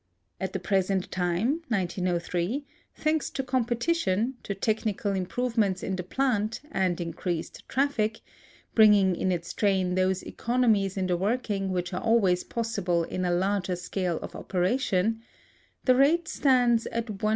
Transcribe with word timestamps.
At 0.39 0.53
the 0.53 0.59
present 0.59 1.11
time 1.11 1.61
(1903), 1.67 2.65
thanks 2.95 3.29
to 3.29 3.43
competition, 3.43 4.33
to 4.41 4.55
technical 4.55 5.11
improvements 5.13 5.83
in 5.83 5.95
the 5.95 6.01
plant, 6.01 6.59
and 6.71 6.99
increased 6.99 7.69
traffic 7.69 8.21
bringing 8.73 9.15
in 9.15 9.31
its 9.31 9.53
train 9.53 9.93
those 9.93 10.23
economies 10.23 10.97
in 10.97 11.05
the 11.05 11.17
working 11.17 11.69
which 11.69 11.93
are 11.93 12.01
always 12.01 12.43
possible 12.43 13.03
in 13.03 13.25
a 13.25 13.31
larger 13.31 13.75
scale 13.75 14.17
of 14.23 14.35
operation 14.35 15.21
the 15.85 15.93
rate 15.93 16.27
stands 16.27 16.87
at 16.87 17.05
1s. 17.05 17.29